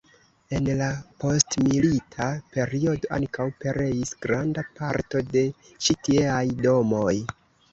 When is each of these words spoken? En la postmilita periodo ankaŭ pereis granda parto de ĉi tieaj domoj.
En 0.59 0.67
la 0.77 0.85
postmilita 1.23 2.29
periodo 2.57 3.11
ankaŭ 3.19 3.47
pereis 3.65 4.15
granda 4.27 4.65
parto 4.81 5.23
de 5.37 5.45
ĉi 5.69 5.99
tieaj 6.09 6.43
domoj. 6.67 7.17